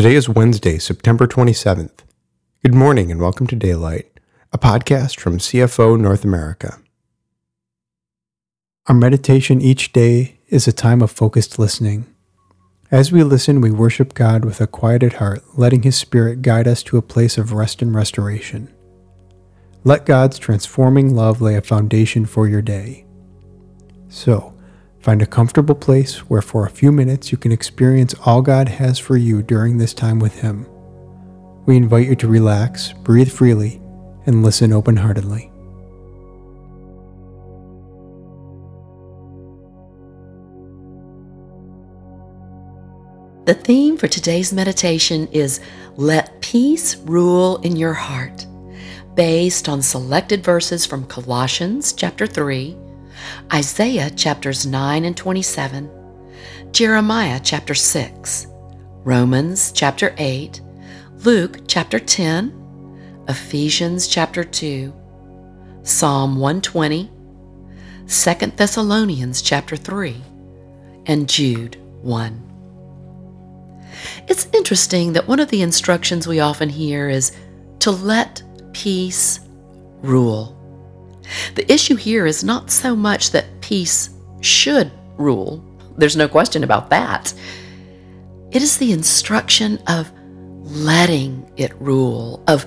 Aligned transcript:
Today 0.00 0.14
is 0.14 0.30
Wednesday, 0.30 0.78
September 0.78 1.26
27th. 1.26 2.04
Good 2.62 2.72
morning 2.72 3.12
and 3.12 3.20
welcome 3.20 3.46
to 3.48 3.54
Daylight, 3.54 4.18
a 4.50 4.56
podcast 4.56 5.20
from 5.20 5.36
CFO 5.36 6.00
North 6.00 6.24
America. 6.24 6.78
Our 8.86 8.94
meditation 8.94 9.60
each 9.60 9.92
day 9.92 10.40
is 10.48 10.66
a 10.66 10.72
time 10.72 11.02
of 11.02 11.10
focused 11.10 11.58
listening. 11.58 12.06
As 12.90 13.12
we 13.12 13.22
listen, 13.22 13.60
we 13.60 13.70
worship 13.70 14.14
God 14.14 14.42
with 14.42 14.62
a 14.62 14.66
quieted 14.66 15.12
heart, 15.12 15.42
letting 15.58 15.82
His 15.82 15.98
Spirit 15.98 16.40
guide 16.40 16.66
us 16.66 16.82
to 16.84 16.96
a 16.96 17.02
place 17.02 17.36
of 17.36 17.52
rest 17.52 17.82
and 17.82 17.94
restoration. 17.94 18.72
Let 19.84 20.06
God's 20.06 20.38
transforming 20.38 21.14
love 21.14 21.42
lay 21.42 21.56
a 21.56 21.60
foundation 21.60 22.24
for 22.24 22.48
your 22.48 22.62
day. 22.62 23.04
So, 24.08 24.54
Find 25.00 25.22
a 25.22 25.26
comfortable 25.26 25.74
place 25.74 26.18
where 26.28 26.42
for 26.42 26.66
a 26.66 26.70
few 26.70 26.92
minutes 26.92 27.32
you 27.32 27.38
can 27.38 27.52
experience 27.52 28.14
all 28.26 28.42
God 28.42 28.68
has 28.68 28.98
for 28.98 29.16
you 29.16 29.42
during 29.42 29.78
this 29.78 29.94
time 29.94 30.18
with 30.18 30.40
Him. 30.40 30.66
We 31.64 31.78
invite 31.78 32.06
you 32.06 32.14
to 32.16 32.28
relax, 32.28 32.92
breathe 32.92 33.30
freely, 33.30 33.80
and 34.26 34.42
listen 34.42 34.74
open 34.74 34.98
heartedly. 34.98 35.50
The 43.46 43.54
theme 43.54 43.96
for 43.96 44.06
today's 44.06 44.52
meditation 44.52 45.28
is 45.28 45.60
Let 45.96 46.42
Peace 46.42 46.96
Rule 46.98 47.56
in 47.62 47.74
Your 47.74 47.94
Heart, 47.94 48.46
based 49.14 49.66
on 49.66 49.80
selected 49.80 50.44
verses 50.44 50.84
from 50.84 51.06
Colossians 51.06 51.94
chapter 51.94 52.26
3 52.26 52.76
Isaiah 53.52 54.10
chapters 54.10 54.66
9 54.66 55.04
and 55.04 55.16
27, 55.16 55.90
Jeremiah 56.72 57.40
chapter 57.42 57.74
6, 57.74 58.46
Romans 59.04 59.72
chapter 59.72 60.14
8, 60.18 60.60
Luke 61.24 61.60
chapter 61.66 61.98
10, 61.98 63.24
Ephesians 63.28 64.06
chapter 64.08 64.44
2, 64.44 64.92
Psalm 65.82 66.36
120, 66.36 67.10
2 68.06 68.34
Thessalonians 68.56 69.42
chapter 69.42 69.76
3, 69.76 70.16
and 71.06 71.28
Jude 71.28 71.76
1. 72.02 72.50
It's 74.28 74.46
interesting 74.52 75.12
that 75.14 75.26
one 75.26 75.40
of 75.40 75.50
the 75.50 75.62
instructions 75.62 76.26
we 76.26 76.40
often 76.40 76.68
hear 76.68 77.08
is 77.08 77.32
to 77.80 77.90
let 77.90 78.42
peace 78.72 79.40
rule. 80.02 80.56
The 81.54 81.70
issue 81.72 81.96
here 81.96 82.26
is 82.26 82.44
not 82.44 82.70
so 82.70 82.96
much 82.96 83.30
that 83.30 83.60
peace 83.60 84.10
should 84.40 84.90
rule, 85.16 85.64
there's 86.00 86.16
no 86.16 86.28
question 86.28 86.64
about 86.64 86.90
that. 86.90 87.34
It 88.52 88.62
is 88.62 88.78
the 88.78 88.92
instruction 88.92 89.78
of 89.86 90.10
letting 90.62 91.50
it 91.56 91.72
rule, 91.80 92.42
of 92.48 92.64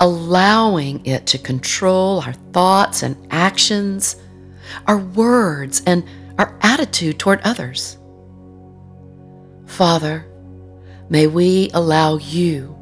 allowing 0.00 1.04
it 1.06 1.26
to 1.28 1.38
control 1.38 2.20
our 2.20 2.34
thoughts 2.52 3.02
and 3.02 3.16
actions, 3.30 4.16
our 4.86 4.98
words, 4.98 5.82
and 5.86 6.04
our 6.38 6.56
attitude 6.60 7.18
toward 7.18 7.40
others. 7.42 7.96
Father, 9.66 10.26
may 11.08 11.26
we 11.26 11.70
allow 11.74 12.18
you, 12.18 12.76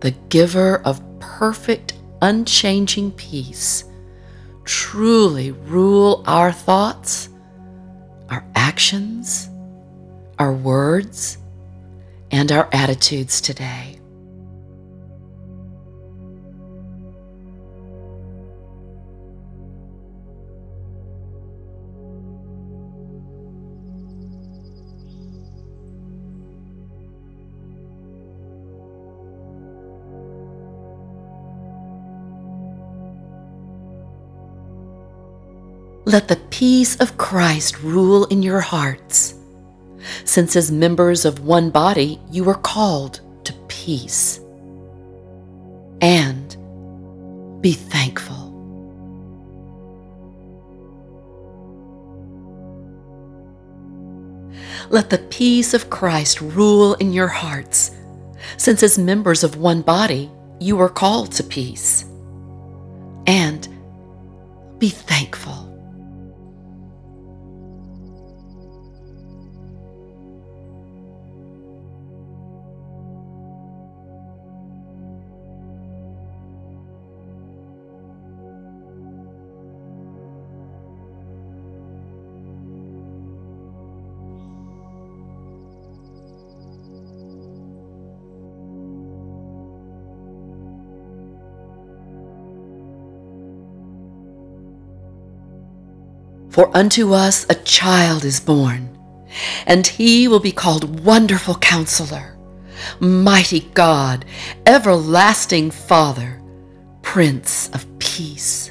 the 0.00 0.10
giver 0.10 0.78
of 0.78 1.00
perfect, 1.20 1.94
unchanging 2.22 3.12
peace, 3.12 3.84
truly 4.72 5.50
rule 5.50 6.24
our 6.26 6.50
thoughts, 6.50 7.28
our 8.30 8.42
actions, 8.54 9.50
our 10.38 10.50
words, 10.54 11.36
and 12.30 12.50
our 12.50 12.70
attitudes 12.72 13.42
today. 13.42 13.91
Let 36.04 36.26
the 36.26 36.40
peace 36.50 36.96
of 36.96 37.16
Christ 37.16 37.80
rule 37.80 38.24
in 38.24 38.42
your 38.42 38.60
hearts. 38.60 39.34
Since 40.24 40.56
as 40.56 40.72
members 40.72 41.24
of 41.24 41.46
one 41.46 41.70
body, 41.70 42.20
you 42.28 42.48
are 42.48 42.56
called 42.56 43.20
to 43.44 43.52
peace. 43.68 44.40
And 46.00 46.56
be 47.62 47.72
thankful. 47.72 48.42
Let 54.90 55.08
the 55.08 55.18
peace 55.30 55.72
of 55.72 55.88
Christ 55.88 56.40
rule 56.40 56.94
in 56.94 57.12
your 57.12 57.28
hearts, 57.28 57.92
since 58.56 58.82
as 58.82 58.98
members 58.98 59.44
of 59.44 59.56
one 59.56 59.82
body, 59.82 60.32
you 60.58 60.80
are 60.80 60.88
called 60.88 61.30
to 61.32 61.44
peace. 61.44 62.04
And 63.28 63.68
be 64.80 64.88
thankful. 64.88 65.61
For 96.52 96.70
unto 96.76 97.14
us 97.14 97.46
a 97.48 97.54
child 97.54 98.26
is 98.26 98.38
born, 98.38 98.98
and 99.66 99.86
he 99.86 100.28
will 100.28 100.38
be 100.38 100.52
called 100.52 101.00
Wonderful 101.02 101.54
Counselor, 101.54 102.36
Mighty 103.00 103.60
God, 103.72 104.26
Everlasting 104.66 105.70
Father, 105.70 106.42
Prince 107.00 107.70
of 107.70 107.86
Peace. 107.98 108.70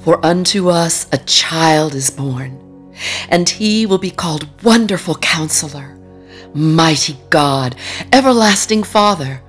For 0.00 0.24
unto 0.24 0.70
us 0.70 1.06
a 1.12 1.18
child 1.18 1.94
is 1.94 2.10
born, 2.10 2.94
and 3.28 3.46
he 3.46 3.84
will 3.84 3.98
be 3.98 4.10
called 4.10 4.48
Wonderful 4.62 5.16
Counselor, 5.16 5.98
Mighty 6.54 7.18
God, 7.28 7.76
Everlasting 8.10 8.84
Father, 8.84 9.42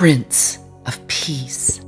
Prince 0.00 0.58
of 0.86 0.98
Peace. 1.08 1.82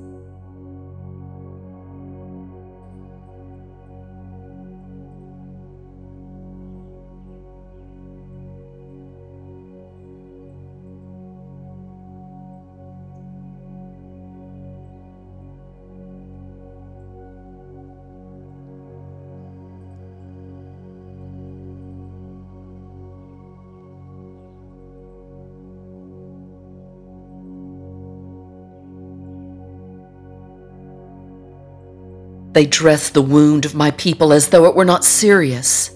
They 32.52 32.66
dress 32.66 33.10
the 33.10 33.22
wound 33.22 33.64
of 33.64 33.74
my 33.74 33.90
people 33.92 34.32
as 34.32 34.48
though 34.48 34.66
it 34.66 34.74
were 34.74 34.84
not 34.84 35.04
serious. 35.04 35.90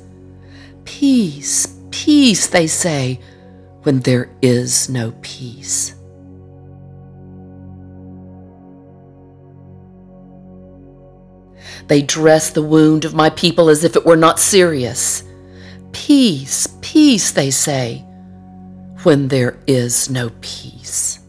Peace, 0.84 1.66
peace, 1.90 2.46
they 2.46 2.66
say, 2.66 3.20
when 3.82 4.00
there 4.00 4.30
is 4.40 4.88
no 4.88 5.12
peace. 5.20 5.94
They 11.88 12.02
dress 12.02 12.50
the 12.50 12.62
wound 12.62 13.04
of 13.04 13.14
my 13.14 13.30
people 13.30 13.68
as 13.68 13.84
if 13.84 13.94
it 13.94 14.04
were 14.04 14.16
not 14.16 14.40
serious. 14.40 15.22
Peace, 15.92 16.66
peace, 16.80 17.30
they 17.30 17.50
say, 17.50 18.04
when 19.02 19.28
there 19.28 19.58
is 19.66 20.10
no 20.10 20.30
peace. 20.40 21.20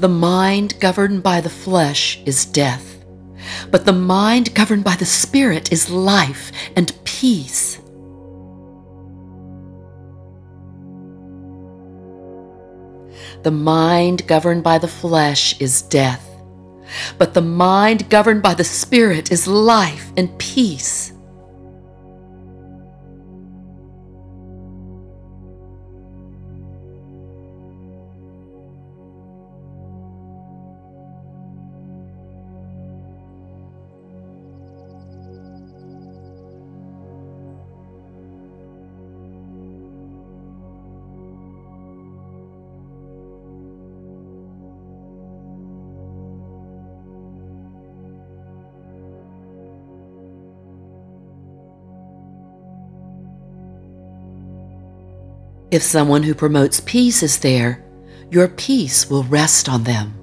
The 0.00 0.08
mind 0.08 0.80
governed 0.80 1.22
by 1.22 1.42
the 1.42 1.50
flesh 1.50 2.22
is 2.24 2.46
death, 2.46 3.04
but 3.70 3.84
the 3.84 3.92
mind 3.92 4.54
governed 4.54 4.82
by 4.82 4.96
the 4.96 5.04
Spirit 5.04 5.70
is 5.70 5.90
life 5.90 6.52
and 6.74 6.90
peace. 7.04 7.78
The 13.42 13.50
mind 13.50 14.26
governed 14.26 14.64
by 14.64 14.78
the 14.78 14.88
flesh 14.88 15.60
is 15.60 15.82
death, 15.82 16.26
but 17.18 17.34
the 17.34 17.42
mind 17.42 18.08
governed 18.08 18.42
by 18.42 18.54
the 18.54 18.64
Spirit 18.64 19.30
is 19.30 19.46
life 19.46 20.10
and 20.16 20.30
peace. 20.38 21.12
If 55.70 55.84
someone 55.84 56.24
who 56.24 56.34
promotes 56.34 56.80
peace 56.80 57.22
is 57.22 57.38
there, 57.38 57.84
your 58.28 58.48
peace 58.48 59.08
will 59.08 59.22
rest 59.22 59.68
on 59.68 59.84
them. 59.84 60.14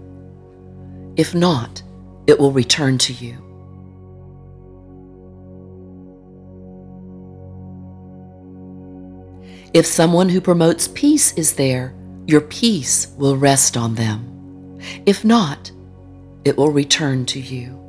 If 1.16 1.34
not, 1.34 1.82
it 2.28 2.38
will 2.38 2.52
return 2.52 2.98
to 2.98 3.14
you. 3.14 3.38
If 9.74 9.86
someone 9.86 10.28
who 10.28 10.42
promotes 10.42 10.90
peace 10.90 11.32
is 11.34 11.54
there, 11.54 11.96
your 12.26 12.42
peace 12.42 13.08
will 13.18 13.38
rest 13.38 13.78
on 13.78 13.96
them. 13.96 14.80
If 15.06 15.24
not, 15.24 15.72
it 16.44 16.58
will 16.58 16.72
return 16.72 17.26
to 17.28 17.40
you. 17.40 17.87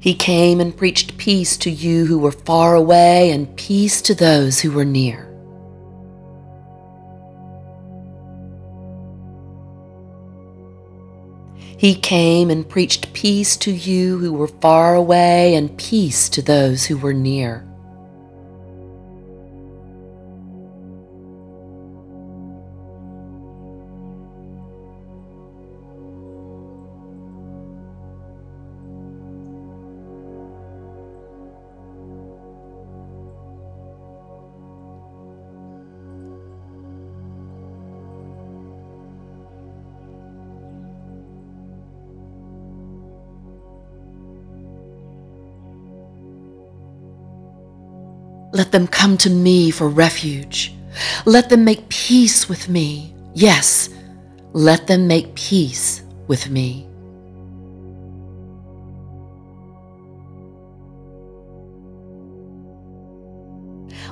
He 0.00 0.14
came 0.14 0.60
and 0.60 0.74
preached 0.74 1.18
peace 1.18 1.58
to 1.58 1.70
you 1.70 2.06
who 2.06 2.18
were 2.18 2.32
far 2.32 2.74
away 2.74 3.30
and 3.30 3.54
peace 3.56 4.00
to 4.02 4.14
those 4.14 4.60
who 4.60 4.72
were 4.72 4.84
near. 4.86 5.26
He 11.76 11.94
came 11.94 12.50
and 12.50 12.66
preached 12.66 13.12
peace 13.12 13.58
to 13.58 13.70
you 13.70 14.18
who 14.18 14.32
were 14.32 14.48
far 14.48 14.94
away 14.94 15.54
and 15.54 15.76
peace 15.76 16.30
to 16.30 16.42
those 16.42 16.86
who 16.86 16.96
were 16.96 17.14
near. 17.14 17.69
Let 48.60 48.72
them 48.72 48.88
come 48.88 49.16
to 49.24 49.30
me 49.30 49.70
for 49.70 49.88
refuge. 49.88 50.74
Let 51.24 51.48
them 51.48 51.64
make 51.64 51.88
peace 51.88 52.46
with 52.46 52.68
me. 52.68 53.14
Yes, 53.32 53.88
let 54.52 54.86
them 54.86 55.08
make 55.08 55.34
peace 55.34 56.02
with 56.28 56.50
me. 56.50 56.86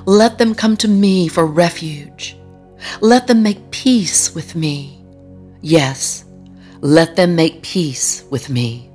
Let 0.07 0.39
them 0.39 0.55
come 0.55 0.75
to 0.77 0.87
me 0.87 1.27
for 1.27 1.45
refuge. 1.45 2.35
Let 3.01 3.27
them 3.27 3.43
make 3.43 3.69
peace 3.69 4.33
with 4.33 4.55
me. 4.55 5.05
Yes, 5.61 6.25
let 6.81 7.15
them 7.15 7.35
make 7.35 7.61
peace 7.61 8.23
with 8.31 8.49
me. 8.49 8.88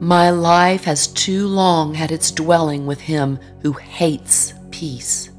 My 0.00 0.30
life 0.30 0.84
has 0.84 1.08
too 1.08 1.48
long 1.48 1.94
had 1.94 2.12
its 2.12 2.30
dwelling 2.30 2.86
with 2.86 3.00
him 3.00 3.40
who 3.62 3.72
hates 3.72 4.54
peace. 4.70 5.30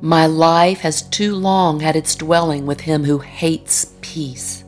My 0.00 0.26
life 0.26 0.80
has 0.80 1.02
too 1.02 1.34
long 1.34 1.80
had 1.80 1.96
its 1.96 2.14
dwelling 2.14 2.64
with 2.66 2.80
him 2.80 3.04
who 3.04 3.18
hates 3.18 3.92
peace. 4.00 4.64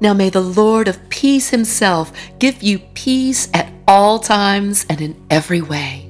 Now 0.00 0.14
may 0.14 0.30
the 0.30 0.40
Lord 0.40 0.86
of 0.86 1.08
peace 1.08 1.50
himself 1.50 2.12
give 2.38 2.62
you 2.62 2.78
peace 2.94 3.48
at 3.52 3.72
all 3.88 4.20
times 4.20 4.86
and 4.88 5.00
in 5.00 5.26
every 5.28 5.60
way. 5.60 6.08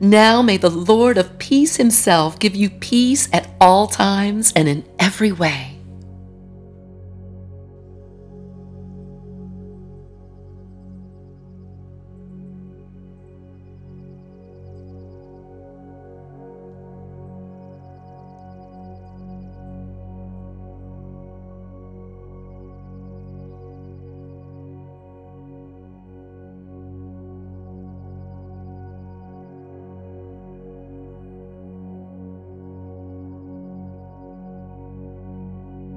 Now 0.00 0.42
may 0.42 0.58
the 0.58 0.70
Lord 0.70 1.18
of 1.18 1.38
peace 1.40 1.74
himself 1.74 2.38
give 2.38 2.54
you 2.54 2.70
peace 2.70 3.28
at 3.32 3.50
all 3.60 3.88
times 3.88 4.52
and 4.54 4.68
in 4.68 4.84
every 5.00 5.32
way. 5.32 5.77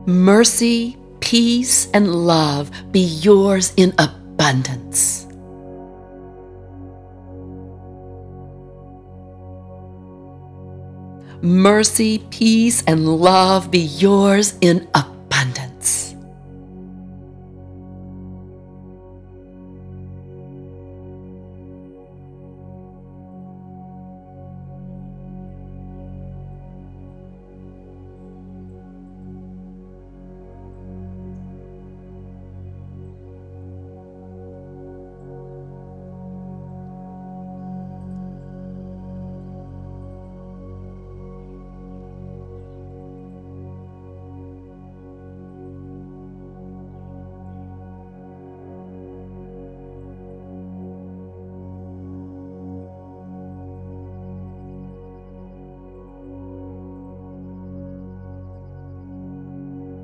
Mercy, 0.08 0.98
peace, 1.20 1.88
and 1.94 2.16
love 2.16 2.72
be 2.92 3.02
yours 3.02 3.72
in 3.78 3.94
abundance. 4.00 5.28
Mercy, 11.44 12.18
peace, 12.32 12.84
and 12.88 13.08
love 13.08 13.70
be 13.70 13.80
yours 13.80 14.56
in 14.62 14.88
abundance. 14.96 15.11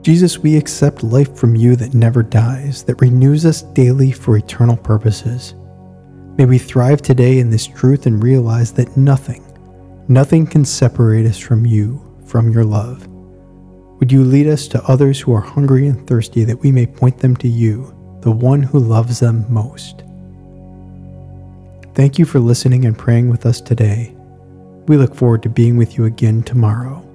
Jesus, 0.08 0.40
we 0.40 0.56
accept 0.56 1.04
life 1.04 1.36
from 1.36 1.54
you 1.54 1.76
that 1.76 1.94
never 1.94 2.24
dies, 2.24 2.82
that 2.86 3.02
renews 3.02 3.46
us 3.46 3.64
daily 3.64 4.10
for 4.10 4.38
eternal 4.38 4.78
purposes. 4.78 5.54
May 6.38 6.46
we 6.46 6.58
thrive 6.58 7.02
today 7.02 7.40
in 7.40 7.50
this 7.50 7.68
truth 7.68 8.06
and 8.06 8.24
realize 8.24 8.72
that 8.72 8.96
nothing, 8.96 9.44
nothing 10.08 10.48
can 10.48 10.64
separate 10.64 11.26
us 11.26 11.38
from 11.38 11.66
you, 11.66 12.02
from 12.26 12.54
your 12.54 12.64
love. 12.64 13.06
Would 14.00 14.10
you 14.10 14.24
lead 14.24 14.48
us 14.48 14.70
to 14.70 14.84
others 14.86 15.20
who 15.20 15.34
are 15.34 15.42
hungry 15.42 15.88
and 15.88 16.08
thirsty 16.08 16.46
that 16.46 16.62
we 16.62 16.72
may 16.72 16.86
point 16.86 17.18
them 17.18 17.36
to 17.36 17.50
you, 17.50 17.94
the 18.22 18.32
one 18.32 18.64
who 18.64 18.80
loves 18.80 19.20
them 19.20 19.46
most? 19.50 20.04
Thank 21.96 22.18
you 22.18 22.24
for 22.24 22.40
listening 22.40 22.86
and 22.86 22.98
praying 22.98 23.28
with 23.30 23.46
us 23.46 23.60
today. 23.60 24.16
We 24.88 24.96
look 24.96 25.14
forward 25.14 25.44
to 25.44 25.50
being 25.50 25.76
with 25.76 25.98
you 25.98 26.06
again 26.06 26.44
tomorrow. 26.44 27.07